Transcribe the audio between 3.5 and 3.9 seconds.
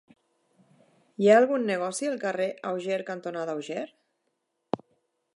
Auger?